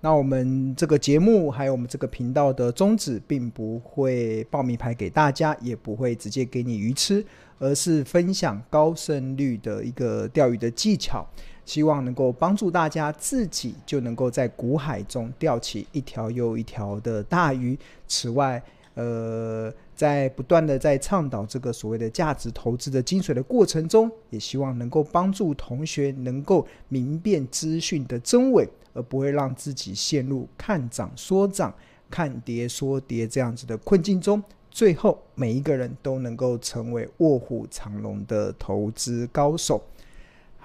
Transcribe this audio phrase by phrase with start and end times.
[0.00, 7.24] 那我们这个节目还有我们这个频道的宗旨，并不会报名牌给大家，也不会直接给你鱼吃，
[7.58, 11.26] 而是分享高胜率的一个钓鱼的技巧，
[11.64, 17.76] 希望能够帮助大家自己就能够在股海中钓起一条又一条的大鱼。
[18.06, 18.62] 此外，
[18.96, 28.68] 呃，在不断的在倡导这个所谓的价值投资的精髓的过程中，也希望能够帮助同学能够明辨资讯的真伪。
[28.96, 31.70] 而不会让自己陷入看涨说涨、
[32.08, 39.82] 看跌说跌这样子的困境中，最后每一个人都能够成为卧虎藏龙的投资高手。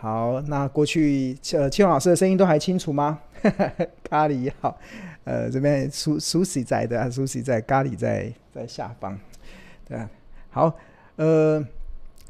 [0.01, 3.19] 好，那过去呃，庆老师的声音都还清楚吗？
[4.09, 4.75] 咖喱好，
[5.25, 9.15] 呃，这边苏苏西在的，苏西在，咖喱在在下方，
[9.87, 9.99] 对，
[10.49, 10.75] 好，
[11.17, 11.63] 呃，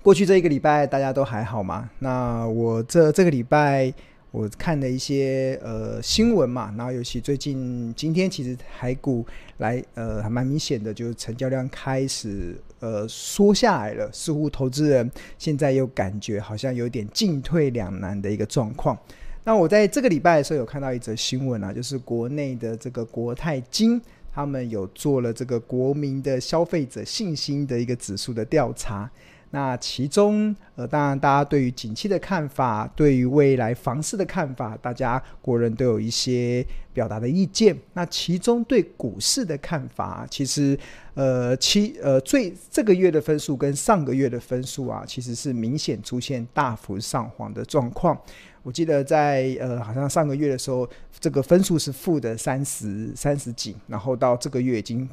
[0.04, 1.90] 过去这一个礼拜大家都还好吗？
[2.00, 3.94] 那我这这个礼拜。
[4.32, 9.26] 我看了一些呃新闻嘛，然后尤其最近今天其实台股
[9.58, 18.98] 来呃还蛮明显的，就是成交量开始呃缩下来了，似乎投资人现在又感觉好像有点进退两难的一个状况。
[19.44, 24.02] 那我在这个礼拜的时候有看到一则新闻啊，就是国内的这个国泰金
[24.34, 29.12] 他们有做了这个国民的消费者信心的一个指数的调查。
[29.54, 37.78] 那其中，呃，当然，大家对于景气的看法，对于未来房市的看法，大家国人都有一些表达的意见。
[37.94, 40.80] 那其中对股市的看法，其实，
[41.16, 48.18] 呃，其呃最这个月的分数跟上个月的分数啊，其实是明显出现大幅上滑的状况。
[48.64, 55.10] 我记得在呃，好像上个月的时候，这个分数是负的三十三十几，然后到这个月已经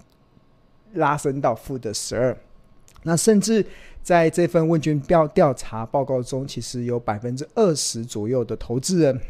[0.92, 2.36] 拉升到负的十二。
[3.04, 3.64] 那甚至
[4.08, 9.20] 在这份问卷调调查报告中，其实有百分之二十左右的投资人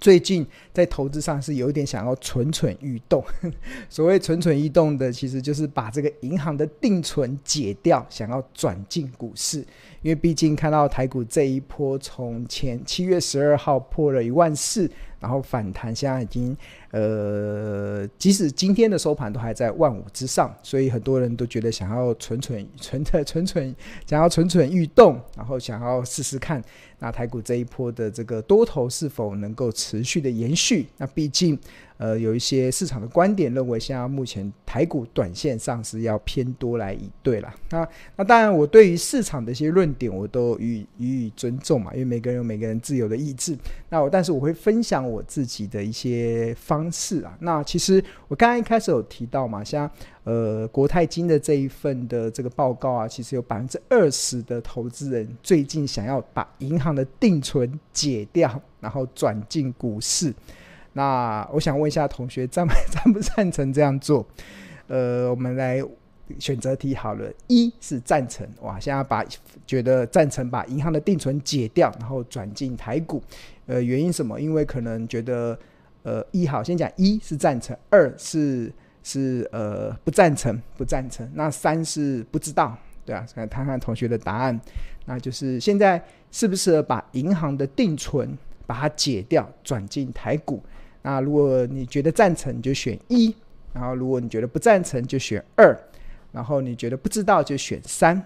[0.00, 3.22] 最近在投资上是有点想要蠢蠢欲动。
[3.90, 9.58] 所谓蠢蠢欲动的，其实就是把这个银行的定存解掉，想要转进股市。
[10.00, 14.90] 因为毕竟看到台股这一波从前七月十二号破了一万四，
[15.20, 16.56] 然后反弹，现在已经。
[16.92, 23.74] 呃，即使今天的收盘都还在万五之上，所以很多人都觉得想要蠢蠢蠢的蠢蠢，
[24.06, 26.62] 想要蠢蠢欲动，然后想要试试看，
[27.00, 30.86] 那台股这一波的这个多头是否能够持续的延续？
[30.96, 31.58] 那毕竟。
[31.98, 37.50] 呃，有一些市场的观点认为，现在目前台股短线上是要偏多来以对了。
[37.70, 43.56] 那那当然，我对于市场的一些论点，我都予以予以尊重嘛，因为每个人有每个人自由的意志。
[43.88, 47.36] 那我但是我会分享我自己的一些方式啊。
[47.40, 49.90] 那其实我刚刚一开始有提到嘛，像
[50.24, 60.34] 呃国泰金的这一份的这个报告啊，其实有百分之二十的投资人最近想要把银行的定存解掉，然后转进股市。
[60.92, 64.26] 那我想问一下同学，赞不 赞不赞成这样做？
[64.88, 65.82] 呃，我们来
[66.38, 69.24] 选择题好了，一是赞成，哇，现在把
[69.66, 73.22] 觉得赞成把银行的定存解掉，然后转进台股，
[73.66, 74.40] 呃，原因什么？
[74.40, 75.58] 因为可能觉得，
[76.02, 78.72] 呃，一好，先讲一是赞成，二是
[79.02, 84.60] 是呃不赞成，不赞成，那三是不知道，对啊，来看看同学的答案，
[85.04, 90.62] 那就是现在适不适合把银行的定存把它解掉，转进台股？
[91.02, 93.32] 那如果你觉得赞成，你就选一；
[93.72, 95.72] 然后如果你觉得不赞成，就选二；
[96.32, 98.20] 然后你觉得不知道，就选三。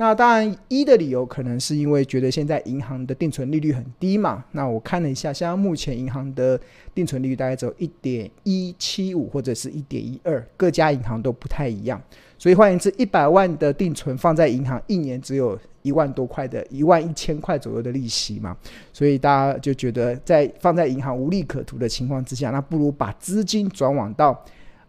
[0.00, 4.42] 那当然，一的理由可能是因为觉得现在银行的定存利率很低嘛。
[4.52, 6.58] 那我看了一下，像目前银行的
[6.94, 12.00] 定存利率大概只有一点一七五或者是一点一二，各家银行都不太一样。
[12.38, 18.56] 所以换言之，一百万的定存放在银行，一年只有一万多块的，一万一千块左右的利息嘛。
[18.94, 24.42] 所以大家就觉得，在放在银行无利可图的情况之下，那不如把资金转往到，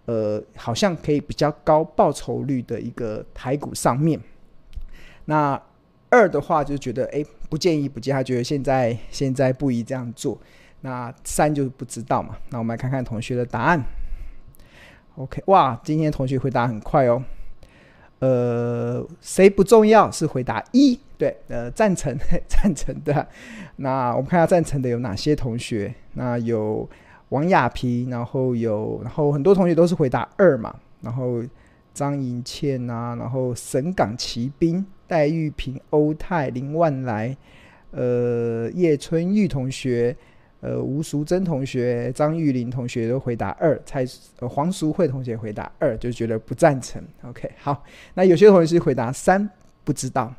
[0.05, 4.17] 呃，好像可以比较高报酬率的一个台股上面。
[5.25, 5.61] 那
[6.09, 10.39] 二的话就觉得，哎，不建议，不建议，他觉得现在 现在不宜这样做。
[10.81, 12.35] 那三就是不知道嘛。
[12.49, 13.83] 那我们来看看同学的答案。
[15.15, 17.23] OK，哇，今天同学回答很快哦。
[18.19, 20.09] 呃，谁不重要？
[20.11, 22.15] 是回答一，对，呃，赞成，
[22.47, 23.27] 赞成的。
[23.77, 25.93] 那我们看一下赞成的有哪些同学？
[26.13, 26.87] 那有
[27.29, 30.75] 王亚平，然后有，然后很多同学都是回答二嘛。
[31.01, 31.43] 然后
[31.93, 37.35] 张银倩啊，然后沈港奇兵、戴玉平、欧泰、林万来，
[37.91, 40.15] 呃，叶春玉同学，
[40.61, 44.05] 呃，吴淑珍同学、张玉玲同学都回答二，蔡
[44.39, 47.03] 呃黄淑慧同学回答二，就觉得不赞成。
[47.23, 49.49] OK，好，那有些同学是回答三，
[49.83, 50.33] 不知道。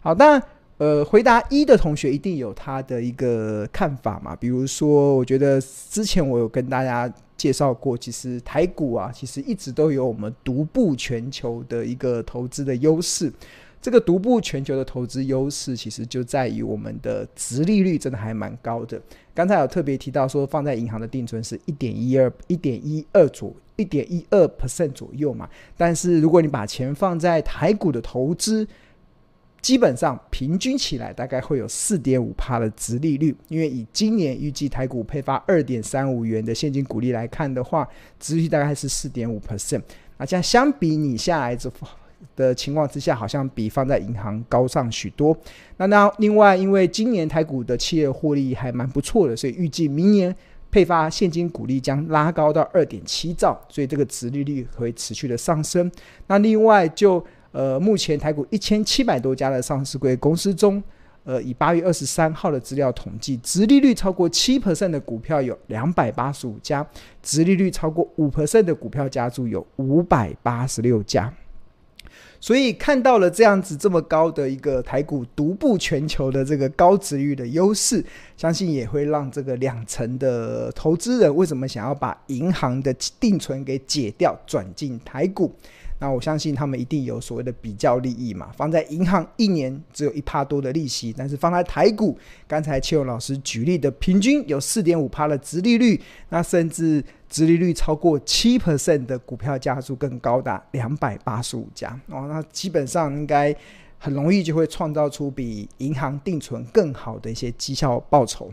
[0.00, 0.38] 好，那，
[0.76, 4.36] 呃，回答一的同学一定有他的一个看法嘛。
[4.36, 13.32] 比如说，我觉得之前我有跟大家介绍过，其实台股啊，其实一直都有我们独步全球的一个投资的优势。
[13.80, 19.00] 这个独步全球的投资优势，其实就在于我们的殖利率真的还蛮高的。
[19.32, 25.48] 刚才有特别提到说，放在银行的定存是一点一二、一点一二左一点一二 percent 左右嘛。
[25.76, 28.66] 但是如果你把钱放在台股的投资，
[29.62, 33.32] 基本上平均起来大概会有四点五趴的殖利率。
[33.46, 37.88] 因为以今年预计台股配发二点三五元的现金股利来看的话，
[38.18, 39.82] 殖利率大概是四点五 percent。
[40.16, 41.86] 那这样相比你下来之后。
[42.36, 45.36] 的情况之下，好像比放在银行高上许多。
[45.76, 50.34] 那那另外，因为今年台股的企业获利还蛮不错的，所以预计明年
[50.70, 55.90] 配发现金股利将拉高到二点七兆，所以这个殖利率会持续的上升。
[56.26, 60.82] 那另外就呃，目前台股一千七百多家的上市柜公司中，
[61.24, 66.86] 呃，以八月二十三号的资料统计，殖利率超过七 percent 的股票有两百八十五家，
[67.22, 71.32] 殖利率超过五 percent 的股票家数有五百八十六家。
[72.40, 78.04] 所以看到了这样子这么高的一个台股独步全球的这个高殖率的优势，
[78.36, 85.52] 相信也会让这个两成的投资人为什么想要把银行的定存给解掉，转进台股？
[86.00, 88.50] 那我相信他们一定有所谓的比较利益嘛。
[88.56, 97.04] 放在银行一年只有一趴多的利息，但是放在台股，刚才邱勇老师举例的平均有四点五趴的殖利率，那甚至。
[97.28, 103.54] 殖利率超过七 percent 的股票家数更高达两百八十五家哦，那基本上应该
[103.98, 108.52] 很容易就会创造出比银行定存更好的一些绩效报酬。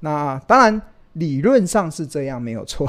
[0.00, 0.82] 那当然
[1.14, 2.86] 理论上是这样没有错，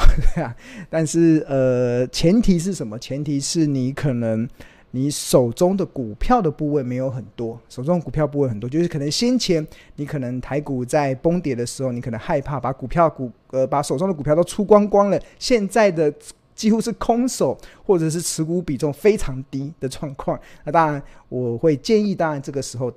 [0.89, 2.97] 但是呃前提是什么？
[2.97, 4.47] 前提是你可能。
[4.91, 16.11] 你手中的股票的部位没有很多，手中股票部位很多，就是可能先前你可能台股在崩跌的时候，你可能害怕把股票股呃把手中的股票都出光光了，现在的
[16.55, 17.55] 几乎是空手
[17.85, 20.39] 或者是持股比重非常低的状况。
[20.63, 22.91] 那当然我会建议，当然这个时候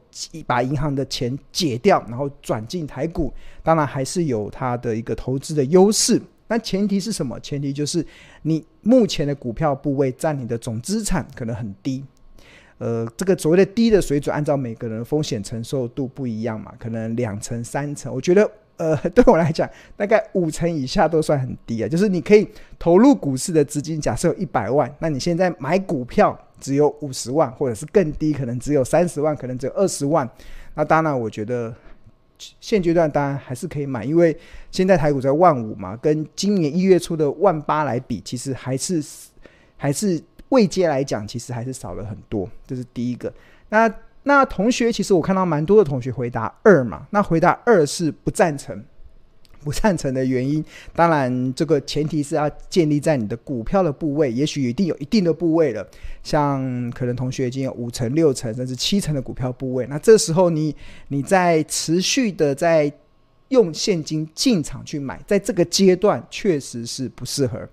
[0.46, 3.30] 把银行的钱解掉，然后转进台股，
[3.62, 6.22] 当然还是有它的一个投资的优势。
[6.50, 7.38] 但前提是什么？
[7.38, 8.04] 前提就是
[8.42, 12.04] 你目前的股票部位占你的总资产可能很低，
[12.78, 21.88] 呃，这个所谓的低的水准，按照每个人的风险承受度不一样嘛，可能两成、三成，我觉得，呃， 对我来讲，大概五成以下都算很低啊。
[21.88, 22.48] 就是你可以
[22.80, 30.28] 投入股市的资金，假设有一百万，那你现在买股票只有五十万，或者是更低，可能只有三十万，可能只有二十万，
[30.74, 31.72] 那当然，我觉得。
[32.60, 34.36] 现阶段当然还是可以买，因为
[34.70, 39.02] 现在台股在万五嘛，跟今年一月初的万八来比，其实还是
[39.76, 40.20] 还是
[40.50, 42.48] 未接来讲，其实还是少了很多。
[42.66, 43.32] 这是第一个。
[43.68, 43.92] 那
[44.22, 48.84] 那同学，其实我看到蛮多的同学回答二嘛，那回答二是不赞成。
[49.62, 50.64] 不赞成的原因，
[50.94, 55.86] 当然这个前提是要建立在你的股票的部位，也许一定有一定的部位了。
[56.22, 60.74] 像可能同学已经有五成、六成甚至七成的股票部位，那这时候你
[61.08, 62.92] 你在持续的在
[63.48, 67.68] 用现金进场去买，在这个阶段确实是不适合。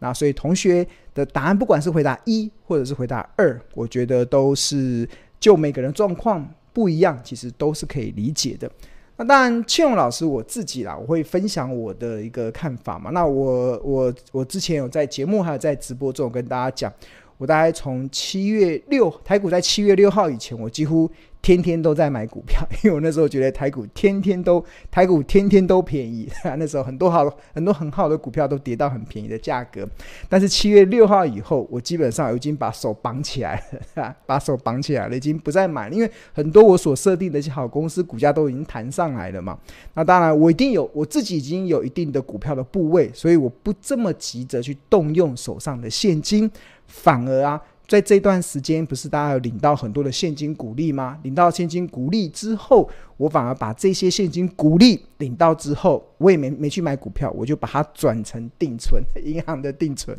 [0.00, 5.08] 那所以同学的答案，不管是回答一或者是回答二，我觉得都是
[5.40, 8.70] 就每个人状况不一样，其实都是可以理解的。
[9.18, 13.10] 那当然，庆荣老师我自己啦，我会分享我的一个看法嘛。
[13.10, 16.92] 那我我我之前有在节目还有在直播中跟大家讲，
[17.36, 21.10] 我大概从七月六台股在七月六号以前，我几乎。
[21.40, 26.28] 天天都在买股票， 因为我那时候觉得台股天天都台股天天都便宜，
[26.58, 29.88] 那时候很多好很多很好的股票都跌到很便宜的价格。
[30.28, 33.62] 但是七月六号以后，我基本上已经把手绑起来
[33.94, 39.58] 了， 把手绑起来了，已经不再买了，因为很多我所设定的一些好公司股价都已经弹上来了嘛。
[39.94, 46.50] 那当然，我一定有我自己已经有一定的股票的部位，所以我不这么急着去动用手上的现金，
[46.86, 47.62] 反而啊。
[47.88, 51.18] 在这段时间，不是大家有领到很多的现金股利吗？
[51.22, 60.14] 领到现金股利之后，我反而把这些现金股利领到之后，我也没没去买股票，我就把它转成定存， 银行的定存。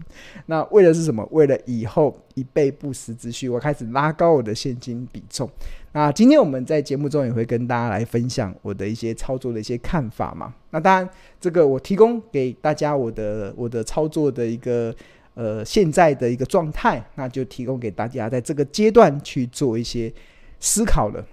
[0.48, 1.24] 那为的是什么？
[1.30, 5.48] 为了以后以备不时之需，我开始拉高我的现金比重。
[5.92, 10.52] 那今天我们在节目中也会跟大家来分享我的一些操作的一些看法嘛。
[10.72, 11.08] 那当然，
[11.40, 14.92] 这个我提供给大家我的我的操作的一个。
[15.40, 20.12] 呃，现在的一个状态，那就提供给大家在这个阶段去做一些
[20.60, 21.26] 思考了。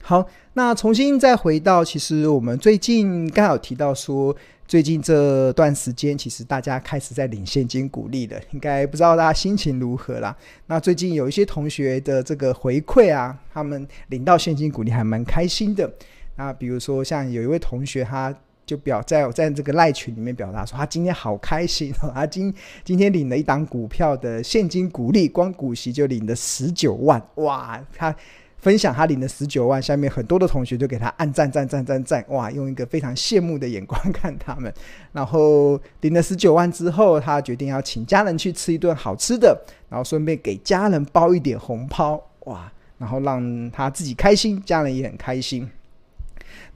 [0.00, 4.34] 好，那重新再回到，其实我们最近刚好提到说，
[4.66, 10.34] 最近这段时间，其实大家开始在领现金鼓励了，应该不知道大家心情如何啦。
[10.68, 15.92] 那最近有一些同学的这个回馈啊，他们领到现金鼓励还蛮开心的。
[16.36, 18.34] 那比如说像有一位同学，他
[18.66, 22.52] 就表在在这个赖群里面表达说，他今天好开心哦，他今
[22.84, 28.14] 今天领了一档股票的现金股利，光股息就领了十九万，哇，他。
[28.58, 34.72] 分享他领了十九万，下面很多的同学就给他按赞赞赞赞赞，哇，用一个非常羡慕的眼光看他们。
[35.12, 39.56] 然后领了十九万之后，他决定要请家人去吃一顿好吃的，
[39.88, 45.70] 然后顺便给家人包一点红包，哇，然后让他自己开心，家人也很开心。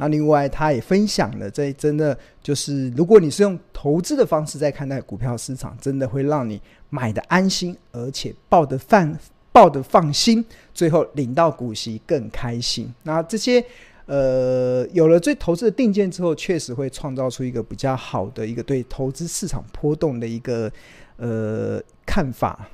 [0.00, 9.16] 那另外他也分享了，这真的就是如果你是用投资的方式在看待股票市场，真的会让你买的安心，而且抱得放。
[9.52, 12.88] 抱得放心，最后领到股息更开心。
[13.02, 13.62] 那这些
[14.06, 20.70] 呃，有了最投资的定见之后，确实会创造出一个比较好的一个对投资市场波动的一个
[21.16, 22.68] 呃看法。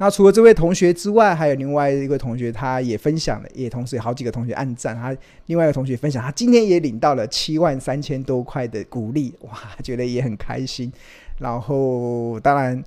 [0.00, 4.96] 那除了这位同学之外，还有另外一个同学，他也分享了，也同时有好几个同学按赞。
[4.96, 5.14] 他
[5.46, 9.52] 另外一个同学分享，他今天也领到了七万三千多块的鼓励，哇，
[9.82, 10.90] 觉得也很开心。
[11.38, 12.82] 然后当然。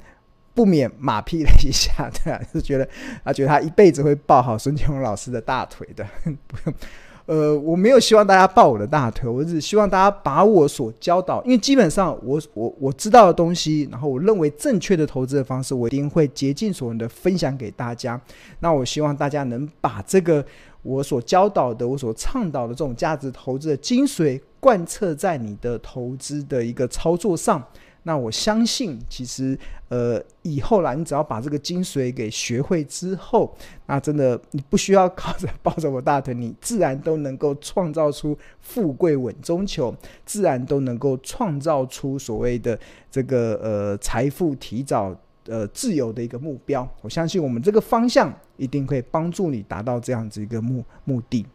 [0.55, 2.87] 不免马屁了一下，对啊，就觉得
[3.23, 6.05] 啊，觉得他一辈子会抱好孙建荣老师的大腿的，
[6.45, 6.75] 不用。
[7.25, 18.19] 呃，我没有希望大家抱我的大腿，我只希望大家把我所教导，因为基本上我我我知道的东西，然后我认为正确的投资的方式，我一定会竭尽所能的分享给大家。
[18.59, 20.45] 那我希望大家能把这个
[20.81, 27.63] 我所教导的、我所倡导的这种价值投资的精髓贯彻在你的投资的一个操作上。
[28.03, 29.57] 那我相信，其实，
[29.87, 33.55] 呃，以后啦你只要把这个精髓给学会之后，
[33.85, 39.95] 那真的你不需要靠着抱着我大腿，你自然都能够创造出富贵稳中求，
[40.25, 42.77] 自然都能够创造出所谓的
[43.09, 46.87] 这个呃财富提早呃自由的一个目标。
[47.01, 51.45] 我相信我们这个方向一定会帮助你达到这样子一个目目的。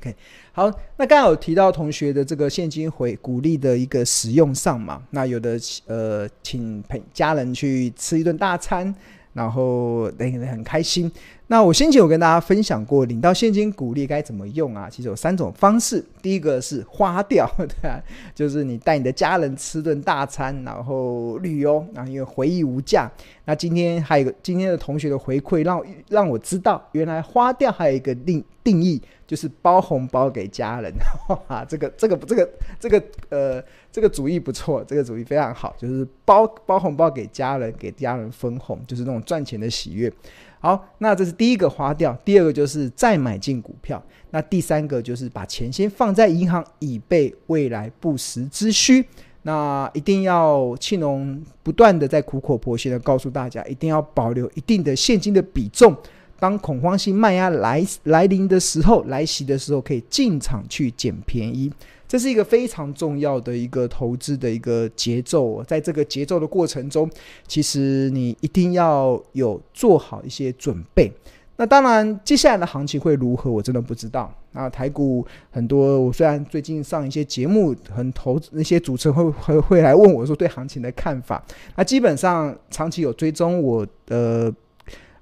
[0.00, 0.16] OK，
[0.52, 0.66] 好，
[0.96, 8.94] 那刚刚有提到同学的这个现金回鼓励的一个使用上嘛，那有的呃，请陪家人去吃一顿大餐，
[9.34, 11.10] 然后很很开心。
[11.50, 14.88] 那我先前有跟大家分享过，领到现金股利该怎么用啊？
[14.88, 16.00] 其实有三种方式。
[16.22, 18.00] 第一个是花掉， 对啊，
[18.32, 23.10] 就是你带你的家人吃顿大餐，然后旅游，然后因为回忆无价。
[23.46, 30.94] 那今天还有个今天的同学的回馈，让让我知道，原来花掉还有一个定定义，就是包红包给家人。
[31.48, 40.12] 哈，这个这个这个这个呃这个主意不错，这个主意非常好，就是包包红包给家人，给家人分红，就是那种赚钱的喜悦。
[40.60, 44.00] 好，那这是第一个花掉，第二个就是再买进股票，
[44.30, 49.04] 那第三个就是把钱先放在银行，以备未来不时之需。
[49.42, 55.96] 那一定要庆隆不断的在苦口婆心的告诉大家，一定要保留一定的现金的比重，
[56.38, 61.72] 当恐慌性卖压来来临的时候，来袭的时候，可以进场去捡便宜。
[62.10, 67.08] 这是一个非常重要的一个投资的一个节奏，在这个节奏的过程中，
[67.46, 71.12] 其实你一定要有做好一些准备。
[71.54, 74.34] 那当然，接下来的行情会如何，我真的不知道。
[74.50, 81.40] 那台股很多，我虽然最近上一些节目，很投那些主持人会会会来问我说对行情的看法。
[81.76, 84.52] 那基本上长期有追踪我的。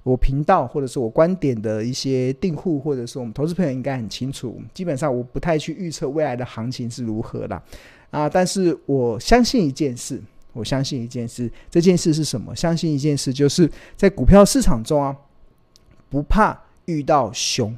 [0.03, 4.59] 我频道或者是我观点的一些订户，或者是我们投资朋友应该很清楚。
[4.73, 7.61] 基本上我不太去预测未来的行情是如何的
[8.09, 10.21] 啊，但是我相信一件事，
[10.53, 12.55] 我相信一件事，这件事是什么？
[12.55, 15.15] 相信一件事，就是在股票市场中啊，
[16.09, 17.77] 不怕遇到熊，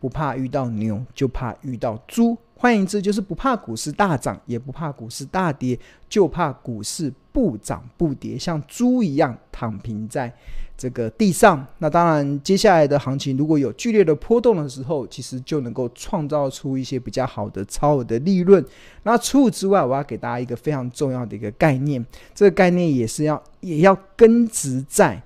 [0.00, 2.36] 不怕遇到牛，就怕遇到猪。
[2.56, 10.34] 换言之，就是不怕股市大涨，也不怕股市大跌，就怕股市不涨不跌，像猪一样躺平在
[10.78, 11.66] 这个地上。
[11.78, 18.64] 那当然，接下来的行情如果有剧烈的波动的时候，其实就能够创造出一些比较好的超额的利润。
[19.02, 22.02] 那除此之外，我要给大家一个非常重要的一个概念，
[22.34, 25.20] 这个概念也是要也要根植在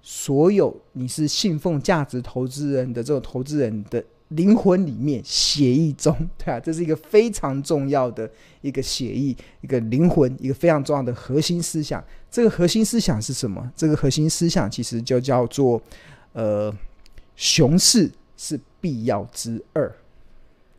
[0.00, 4.02] 所有你是信奉价值投资人的这种投资人的。
[4.32, 8.26] 灵魂里面协议中，对啊，这是一个非常重要的
[8.62, 12.02] 一个协议，一个灵魂，一个非常重要的核心思想。
[12.32, 13.70] 这个核心思想是什么？
[13.76, 15.80] 这个核心思想其实就叫做，
[16.32, 16.74] 呃，
[17.36, 19.86] 熊市是必要之二。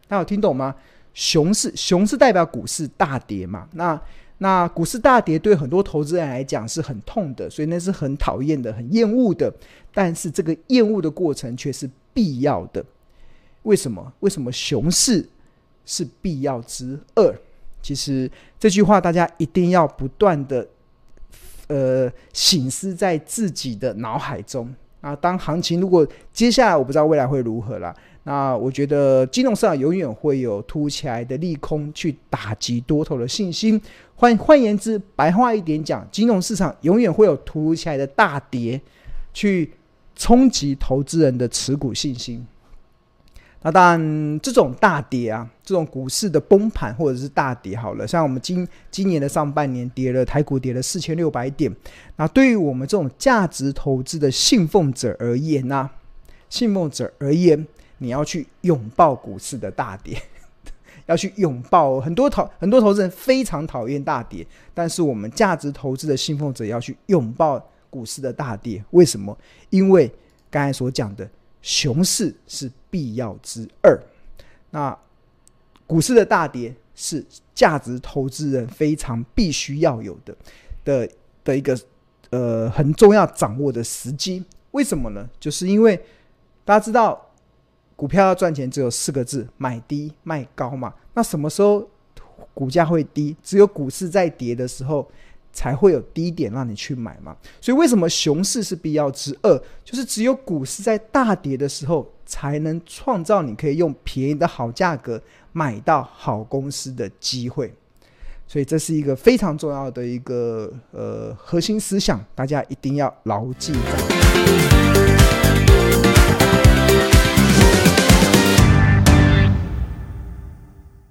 [0.08, 0.76] 大家有听懂吗？
[1.14, 3.70] 熊市，熊市代表股市大跌嘛？
[3.74, 4.02] 那
[4.40, 9.54] 那股市大跌对很多投资人来讲是很痛的，所以那是很讨厌的，很厌恶的。
[9.94, 12.84] 但是这个厌恶的过程却是必要的。
[13.62, 14.12] 为什么？
[14.22, 15.30] 为什么熊市
[15.86, 17.40] 是必要之二？
[17.84, 18.30] 其实
[18.60, 20.68] 这句话大家一定要不断的
[21.68, 25.16] 呃醒思在自己的脑海中啊。
[25.16, 33.82] 当行情如果接下来我不知道未来会如何了，那我觉得金融市场永远会有突如其来的利空去打击多头的信心。
[34.16, 38.80] 换换言之，白话一点讲，金融市场永远会有突如其来的大跌
[39.34, 39.72] 去
[40.16, 42.46] 冲击投资人的持股信心。
[43.66, 51.74] 那当然，这种大跌啊，这种股市的崩盘或者是大跌，好了，像我们今今年的上半年跌了，台股跌了四千六百点。
[52.18, 55.90] 那对于我们这种价值投资的信奉者而言呢、
[56.50, 57.66] 信奉者而言，
[58.00, 60.22] 你要去拥抱股市的大跌，
[61.08, 62.02] 要去拥抱。
[62.02, 68.84] 很多投很多投资人非常讨厌大跌，但是我们价值投资的信奉者要去拥抱股市的大跌。
[68.92, 69.38] 为什么？
[69.70, 70.12] 因为
[70.52, 71.26] 刚才所讲的。
[71.64, 73.98] 熊市是必要之二，
[74.70, 74.96] 那
[75.88, 80.36] 股市的大跌是价值投资人非常必须要有的
[80.84, 81.10] 的
[81.44, 81.80] 的一个
[82.32, 84.44] 呃很重要掌握的时机。
[84.72, 85.28] 为什么呢？
[85.40, 85.96] 就是因为
[86.66, 87.32] 大家知道
[87.96, 90.94] 股票要赚钱只有四个字：买低卖高嘛。
[91.14, 91.90] 那什么时候
[92.54, 93.36] 股价会低？
[93.42, 95.10] 只有股市在跌的时候。
[95.54, 99.56] 才会有低点让你去买嘛，所以为什么熊市是必要之二？
[99.86, 107.72] 就是只有股市在大跌的时候，才能创造你可以用便宜的好价格买到好公司的机会。
[108.48, 114.73] 所以这是一个非常重要的一个呃核心思想，大家一定要牢记在。